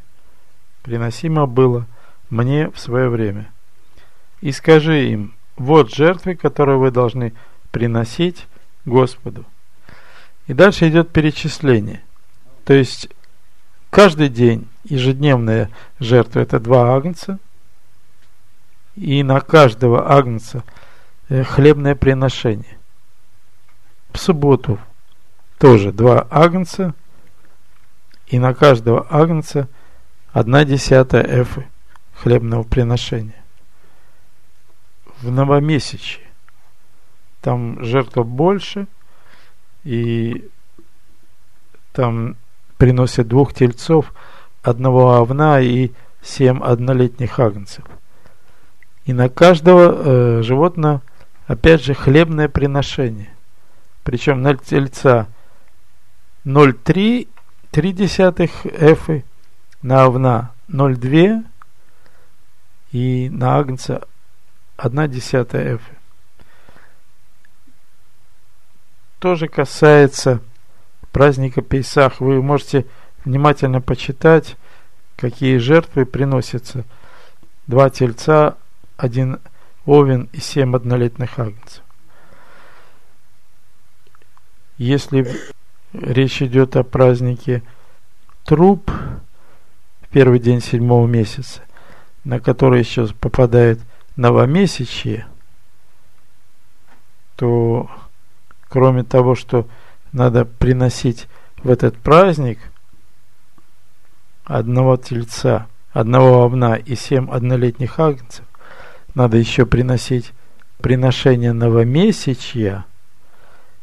[0.83, 1.87] приносимо было
[2.31, 3.51] мне в свое время.
[4.41, 7.33] И скажи им, вот жертвы, которые вы должны
[7.73, 8.47] приносить
[8.85, 9.45] Господу.
[10.47, 12.05] И дальше идет перечисление.
[12.65, 13.09] То есть
[13.91, 17.41] каждый день ежедневная жертва это два агнца.
[18.95, 20.63] И на каждого агнца
[21.29, 22.78] э, хлебное приношение.
[24.19, 24.81] В субботу
[25.61, 26.93] тоже два агнца.
[28.27, 29.69] И на каждого агнца
[30.33, 31.69] одна десятая эфы
[32.15, 33.45] хлебного приношения.
[35.21, 36.25] В новомесячье
[37.43, 38.89] там жертва больше,
[39.85, 40.51] и
[41.93, 42.35] там
[42.77, 44.13] приносят двух тельцов,
[44.63, 47.85] одного овна и семь однолетних агнцев.
[49.05, 51.03] И на каждого э, животного,
[51.47, 53.38] опять же, хлебное приношение.
[54.09, 55.27] Причем на тельца
[56.47, 57.29] 0,3
[57.93, 59.23] десятых эфы,
[59.83, 61.45] на овна 0,2
[62.93, 64.09] и на агнца
[64.79, 65.95] 1 десятая эфы.
[69.19, 70.41] тоже касается
[71.13, 72.21] праздника Пейсах.
[72.21, 72.87] Вы можете
[73.27, 74.57] внимательно почитать,
[75.17, 76.87] какие жертвы приносятся.
[77.67, 78.57] Два тельца,
[78.97, 79.39] один
[79.85, 81.83] овен и семь однолетних агнцев.
[84.79, 85.27] Если
[85.93, 87.65] речь идет о празднике
[88.45, 88.93] труп,
[90.11, 91.63] первый день седьмого месяца,
[92.23, 93.81] на который еще попадает
[94.15, 95.27] новомесячье,
[97.35, 97.91] то
[98.69, 99.67] кроме того, что
[100.13, 102.61] надо приносить в этот праздник
[104.45, 108.45] одного тельца, одного овна и семь однолетних агнцев,
[109.17, 110.33] надо еще приносить
[110.81, 112.85] приношение новомесячья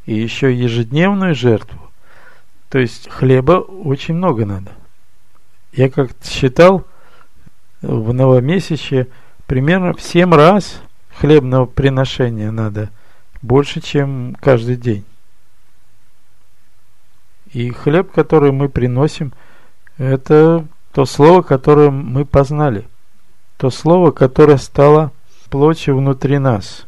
[0.05, 1.79] и еще ежедневную жертву.
[2.69, 4.71] То есть хлеба очень много надо.
[5.73, 6.85] Я как считал,
[7.81, 9.07] в новомесячье
[9.45, 10.81] примерно в семь раз
[11.17, 12.89] хлебного приношения надо–
[13.45, 15.05] больше, чем каждый день.
[17.53, 19.33] И хлеб, который мы приносим,
[19.97, 22.85] это то слово, которое мы познали.
[23.57, 25.11] То слово, которое стало
[25.49, 26.87] плотью внутри нас.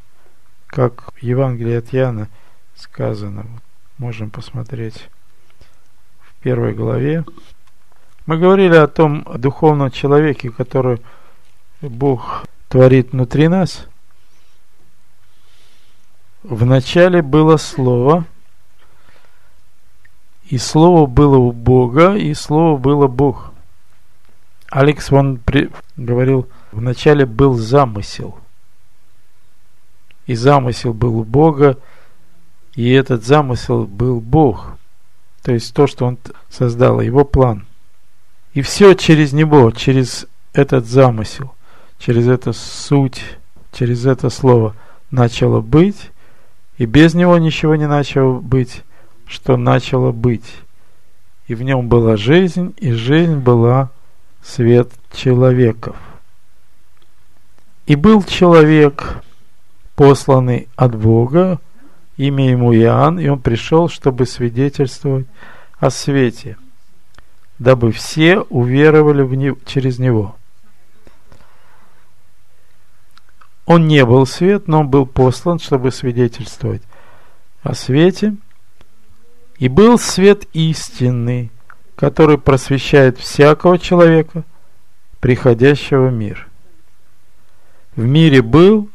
[0.65, 2.27] Как в Евангелии от Иоанна
[2.77, 3.45] сказано.
[3.97, 5.09] Можем посмотреть
[6.21, 7.25] в первой главе.
[8.25, 11.01] Мы говорили о том духовном человеке, который
[11.81, 13.87] Бог творит внутри нас–
[16.49, 18.23] в начале было Слово,
[20.45, 23.51] и Слово было у Бога, и Слово было Бог.
[24.69, 25.69] Алекс Ван при...
[25.97, 28.37] говорил, в начале был замысел.
[30.25, 31.77] И замысел был у Бога,
[32.77, 34.77] и этот замысел был Бог.
[35.41, 37.65] То есть то, что Он создал, Его план.
[38.53, 41.55] И все через Него, через этот замысел,
[41.97, 43.23] через эту суть,
[43.73, 44.75] через это слово
[45.09, 46.11] начало быть,
[46.77, 48.83] и без него ничего не начало быть,
[49.25, 50.45] что начало быть.
[51.47, 53.89] И в нем была жизнь, и жизнь была
[54.43, 55.95] свет человеков.
[57.87, 59.23] И был человек,
[59.95, 61.59] посланный от Бога,
[62.17, 65.27] имя ему Иоанн, и он пришел, чтобы свидетельствовать
[65.79, 66.57] о свете,
[67.59, 70.35] дабы все уверовали в не, через него.
[73.65, 76.81] Он не был свет, но он был послан, чтобы свидетельствовать
[77.63, 78.35] о свете.
[79.59, 81.51] И был свет истинный,
[81.95, 84.45] который просвещает всякого человека,
[85.19, 86.47] приходящего в мир.
[87.95, 88.89] В мире был,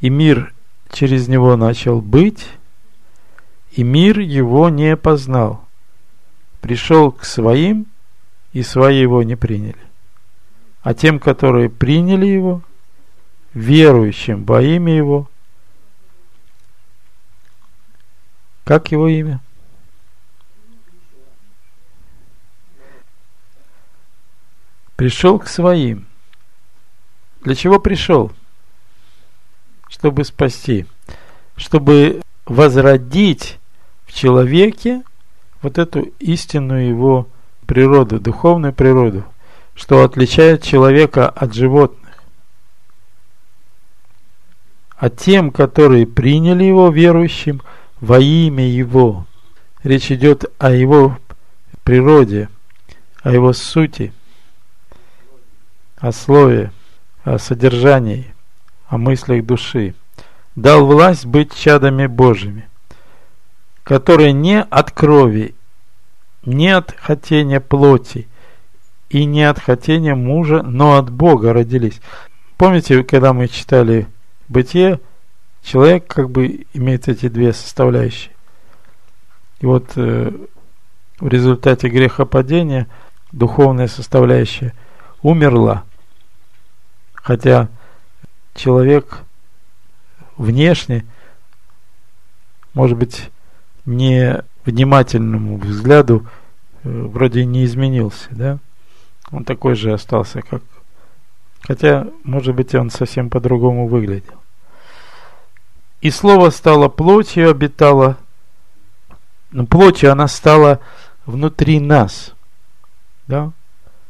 [0.00, 0.52] и мир
[0.92, 2.48] через него начал быть,
[3.72, 5.64] и мир его не познал.
[6.60, 7.86] Пришел к своим,
[8.52, 9.78] и свои его не приняли.
[10.82, 12.62] А тем, которые приняли его,
[13.54, 15.28] верующим во имя Его.
[18.64, 19.40] Как его имя?
[24.94, 26.06] Пришел к своим.
[27.40, 28.30] Для чего пришел?
[29.90, 30.86] Чтобы спасти.
[31.56, 33.58] Чтобы возродить
[34.06, 35.02] в человеке
[35.60, 37.28] вот эту истинную его
[37.66, 39.24] природу, духовную природу,
[39.74, 42.00] что отличает человека от животных
[45.00, 47.62] а тем, которые приняли его верующим
[48.00, 49.26] во имя его.
[49.82, 51.18] речь идет о его
[51.84, 52.50] природе,
[53.22, 54.12] о его сути,
[55.96, 56.70] о слове,
[57.24, 58.34] о содержании,
[58.90, 59.94] о мыслях души.
[60.56, 62.68] Дал власть быть чадами Божьими,
[63.84, 65.54] которые не от крови,
[66.44, 68.28] не от хотения плоти
[69.08, 72.00] и не от хотения мужа, но от Бога родились.
[72.58, 74.06] Помните, когда мы читали
[74.48, 75.00] Бытие,
[75.62, 78.34] человек как бы имеет эти две составляющие.
[79.60, 80.32] И вот э,
[81.20, 82.88] в результате грехопадения
[83.30, 84.74] духовная составляющая
[85.22, 85.84] умерла.
[87.14, 87.68] Хотя
[88.60, 89.24] человек
[90.36, 91.06] внешне,
[92.74, 93.30] может быть,
[93.84, 96.26] не внимательному взгляду
[96.82, 98.58] э, вроде не изменился, да?
[99.30, 100.62] Он такой же остался, как...
[101.62, 104.40] Хотя, может быть, он совсем по-другому выглядел.
[106.00, 108.16] И слово стало плотью, обитало
[109.52, 110.80] но плотью она стала
[111.26, 112.34] внутри нас.
[113.26, 113.52] Да?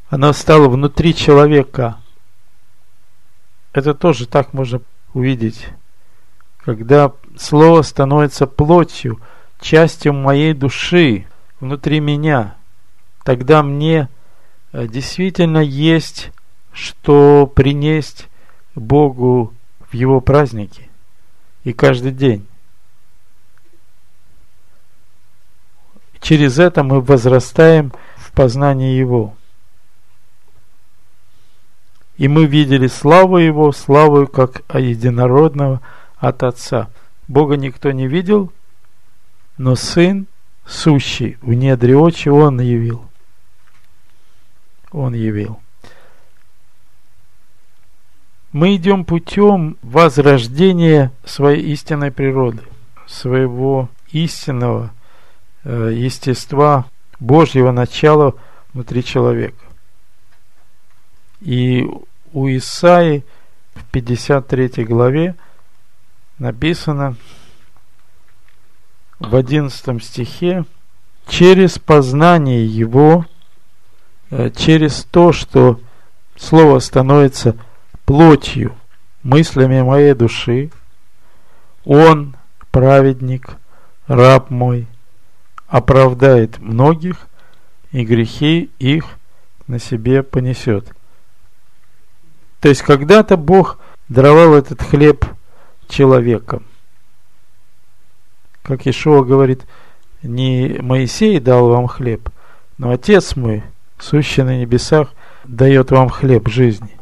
[0.09, 1.97] Она стала внутри человека.
[3.73, 4.81] Это тоже так можно
[5.13, 5.67] увидеть.
[6.57, 9.19] Когда слово становится плотью,
[9.59, 11.27] частью моей души,
[11.59, 12.55] внутри меня,
[13.23, 14.09] тогда мне
[14.73, 16.31] э, действительно есть
[16.73, 18.25] что принести
[18.75, 19.53] Богу
[19.89, 20.89] в Его праздники
[21.63, 22.47] и каждый день.
[26.21, 29.35] Через это мы возрастаем в познании Его.
[32.17, 35.81] И мы видели славу Его, славу как единородного
[36.17, 36.89] от Отца.
[37.27, 38.51] Бога никто не видел,
[39.57, 40.27] но Сын,
[40.65, 43.05] сущий в недре очи, Он явил.
[44.91, 45.59] Он явил.
[48.51, 52.63] Мы идем путем возрождения своей истинной природы,
[53.07, 54.91] своего истинного
[55.63, 56.85] Э, естества
[57.19, 58.33] Божьего начала
[58.73, 59.63] внутри человека.
[61.41, 61.87] И
[62.33, 63.23] у Исаи
[63.73, 65.35] в 53 главе
[66.37, 67.15] написано
[69.19, 70.65] в 11 стихе
[71.27, 73.25] через познание его,
[74.29, 75.79] э, через то, что
[76.37, 77.55] Слово становится
[78.05, 78.75] плотью,
[79.21, 80.71] мыслями моей души,
[81.85, 82.35] Он,
[82.71, 83.57] праведник,
[84.07, 84.87] раб мой,
[85.67, 87.27] оправдает многих,
[87.91, 89.05] и грехи их
[89.67, 90.91] на себе понесет.
[92.61, 95.25] То есть когда-то Бог даровал этот хлеб
[95.89, 96.63] человекам.
[98.61, 99.65] Как Ишуа говорит,
[100.23, 102.29] не Моисей дал вам хлеб,
[102.77, 103.63] но Отец мой,
[103.99, 105.09] сущий на небесах,
[105.43, 106.95] дает вам хлеб жизни.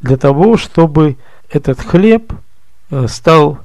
[0.00, 1.18] Для того, чтобы
[1.50, 2.32] этот хлеб
[2.90, 3.58] э, стал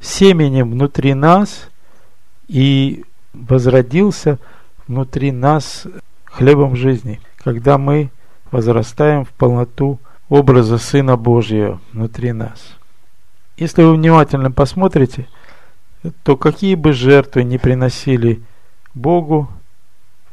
[0.00, 1.68] семенем внутри нас–
[2.48, 4.38] и возродился
[4.86, 5.86] внутри нас
[6.24, 8.10] хлебом жизни, когда мы
[8.50, 12.76] возрастаем в полноту образа Сына Божьего внутри нас.
[13.56, 15.26] Если вы внимательно посмотрите,
[16.22, 18.42] то какие бы жертвы ни приносили
[18.94, 19.48] Богу,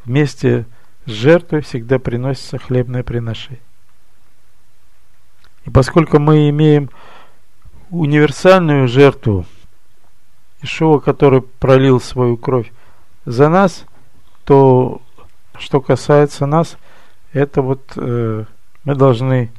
[0.06, 0.66] вместе
[1.06, 3.62] с жертвой всегда приносится хлебное приношение.
[5.66, 6.90] И поскольку мы имеем
[7.90, 9.46] универсальную жертву
[10.62, 12.72] Ишуа, который пролил свою кровь
[13.26, 13.86] за нас,
[14.44, 15.02] то
[15.58, 16.78] что касается нас,
[17.36, 18.46] это вот э,
[18.86, 19.52] мы должны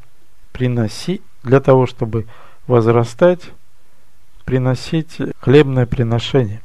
[0.53, 2.27] приносить для того, чтобы
[2.67, 3.51] возрастать,
[4.47, 6.63] приносить хлебное приношение.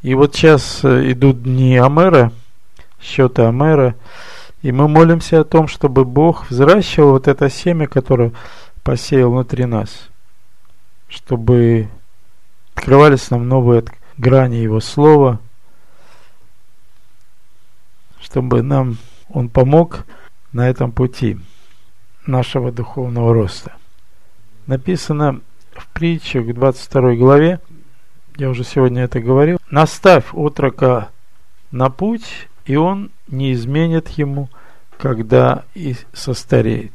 [0.00, 2.32] И вот сейчас э, идут дни Амера,
[2.98, 3.94] счеты Амера,
[4.62, 8.32] и мы молимся о том, чтобы Бог взращивал вот это семя, которое
[8.82, 10.08] посеял внутри нас,
[11.10, 11.88] чтобы
[12.74, 13.84] открывались нам новые
[14.16, 15.40] грани Его Слова,
[18.22, 18.96] чтобы нам
[19.28, 20.06] Он помог
[20.52, 21.38] на этом пути
[22.26, 23.72] нашего духовного роста.
[24.66, 25.40] Написано
[25.72, 27.60] в притче к 22 главе,
[28.36, 31.08] я уже сегодня это говорил, «Наставь отрока
[31.70, 34.48] на путь, и он не изменит ему,
[34.98, 36.92] когда и состареет».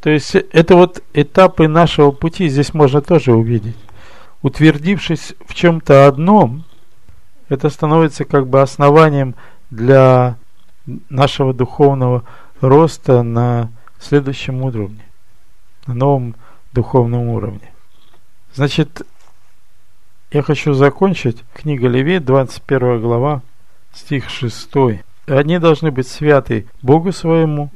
[0.00, 3.76] То есть это вот этапы нашего пути здесь можно тоже увидеть.
[4.42, 6.64] Утвердившись в чем-то одном,
[7.48, 9.36] это становится как бы основанием
[9.70, 10.36] для
[10.86, 12.24] нашего духовного
[12.60, 15.04] роста на следующем уровне,
[15.86, 16.34] на новом
[16.72, 17.72] духовном уровне.
[18.54, 19.02] Значит,
[20.30, 21.42] я хочу закончить.
[21.54, 23.42] Книга Левит, 21 глава,
[23.92, 24.70] стих 6.
[25.26, 27.70] Они должны быть святы Богу своему,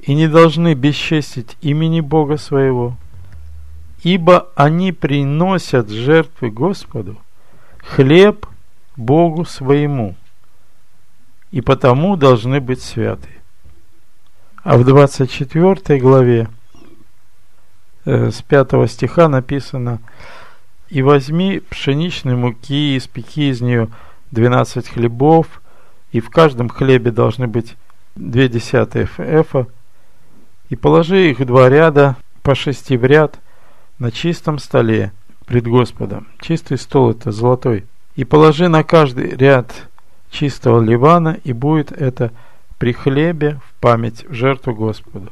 [0.00, 2.96] и не должны бесчестить имени Бога своего,
[4.02, 7.18] ибо они приносят жертвы Господу
[7.78, 8.46] хлеб
[8.96, 10.16] Богу своему,
[11.50, 13.28] и потому должны быть святы.
[14.62, 16.48] А в 24 главе
[18.04, 20.00] э, с 5 стиха написано
[20.88, 23.88] «И возьми пшеничной муки, и испеки из нее
[24.32, 25.62] 12 хлебов,
[26.12, 27.76] и в каждом хлебе должны быть
[28.16, 29.66] две десятых эфа,
[30.68, 33.38] и положи их два ряда по шести в ряд
[33.98, 35.12] на чистом столе
[35.46, 36.28] пред Господом.
[36.40, 37.86] Чистый стол это золотой.
[38.14, 39.88] И положи на каждый ряд
[40.30, 42.32] чистого ливана, и будет это
[42.78, 45.30] при хлебе в память в жертву Господу.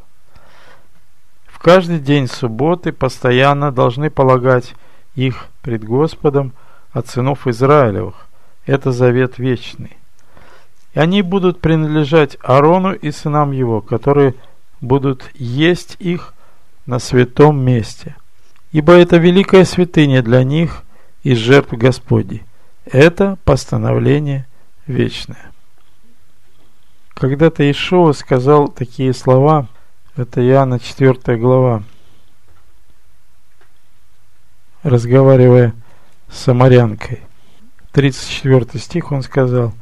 [1.46, 4.74] В каждый день субботы постоянно должны полагать
[5.14, 6.52] их пред Господом
[6.92, 8.14] от сынов Израилевых.
[8.66, 9.96] Это завет вечный.
[10.94, 14.34] И они будут принадлежать Аарону и сынам его, которые
[14.80, 16.34] будут есть их
[16.86, 18.14] на святом месте.
[18.72, 20.82] Ибо это великая святыня для них
[21.22, 22.42] из жертв Господи.
[22.84, 24.46] Это постановление
[24.88, 25.52] вечное.
[27.14, 29.68] Когда-то Ишуа сказал такие слова,
[30.16, 31.84] это Иоанна 4 глава,
[34.82, 35.74] разговаривая
[36.28, 37.20] с самарянкой.
[37.92, 39.72] 34 стих он сказал,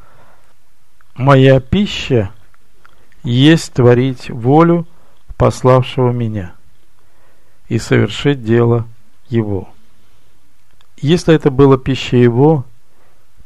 [1.14, 2.30] «Моя пища
[3.22, 4.86] есть творить волю
[5.36, 6.54] пославшего меня
[7.68, 8.86] и совершить дело
[9.28, 9.68] его».
[10.98, 12.64] Если это было пища его,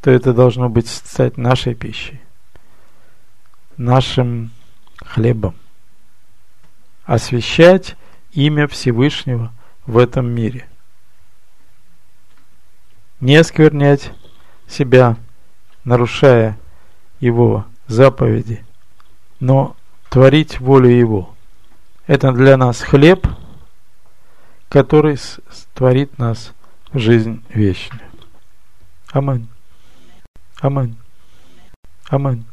[0.01, 2.21] то это должно быть стать нашей пищей
[3.81, 4.51] нашим
[4.99, 5.55] хлебом.
[7.05, 7.97] Освящать
[8.33, 9.53] имя Всевышнего
[9.87, 10.69] в этом мире.
[13.21, 14.13] Не осквернять
[14.69, 15.17] себя,
[15.85, 16.59] нарушая
[17.21, 18.65] Его заповеди,
[19.41, 19.77] но
[20.11, 21.35] творить волю Его.
[22.07, 23.27] Это для нас хлеб,
[24.69, 25.19] который
[25.75, 26.53] творит нас
[26.93, 28.09] жизнь вечную.
[29.13, 29.49] Аминь.
[30.61, 30.95] Аминь.
[32.11, 32.50] Аминь.